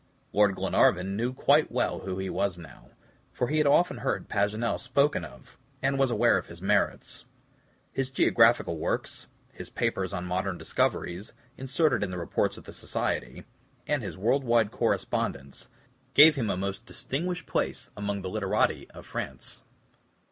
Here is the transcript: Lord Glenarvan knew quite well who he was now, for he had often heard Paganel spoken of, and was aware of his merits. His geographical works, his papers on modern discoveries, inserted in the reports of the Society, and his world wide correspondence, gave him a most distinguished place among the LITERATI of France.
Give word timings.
Lord 0.33 0.55
Glenarvan 0.55 1.15
knew 1.15 1.31
quite 1.31 1.71
well 1.71 1.99
who 1.99 2.17
he 2.17 2.27
was 2.27 2.57
now, 2.57 2.89
for 3.31 3.49
he 3.49 3.59
had 3.59 3.67
often 3.67 3.97
heard 3.99 4.27
Paganel 4.29 4.79
spoken 4.79 5.23
of, 5.23 5.59
and 5.79 5.99
was 5.99 6.09
aware 6.09 6.39
of 6.39 6.47
his 6.47 6.59
merits. 6.59 7.25
His 7.91 8.09
geographical 8.09 8.79
works, 8.79 9.27
his 9.53 9.69
papers 9.69 10.11
on 10.11 10.25
modern 10.25 10.57
discoveries, 10.57 11.33
inserted 11.55 12.01
in 12.01 12.09
the 12.09 12.17
reports 12.17 12.57
of 12.57 12.63
the 12.63 12.73
Society, 12.73 13.43
and 13.85 14.01
his 14.01 14.17
world 14.17 14.43
wide 14.43 14.71
correspondence, 14.71 15.69
gave 16.15 16.33
him 16.33 16.49
a 16.49 16.57
most 16.57 16.87
distinguished 16.87 17.45
place 17.45 17.91
among 17.95 18.23
the 18.23 18.29
LITERATI 18.29 18.89
of 18.95 19.05
France. 19.05 19.61